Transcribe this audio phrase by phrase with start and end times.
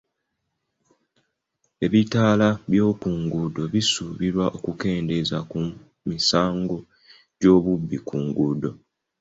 [1.85, 5.59] Ebitaala by'oku nguudo bisuubirwa okukendeeza ku
[6.09, 6.77] misaango
[7.39, 8.71] gy'obubbi ku nguudo.